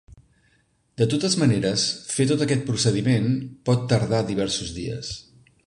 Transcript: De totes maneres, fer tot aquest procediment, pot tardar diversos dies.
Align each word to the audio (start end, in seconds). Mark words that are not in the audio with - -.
De 1.01 1.07
totes 1.11 1.35
maneres, 1.41 1.83
fer 2.13 2.27
tot 2.33 2.43
aquest 2.45 2.65
procediment, 2.71 3.29
pot 3.69 3.87
tardar 3.93 4.23
diversos 4.31 4.77
dies. 4.79 5.17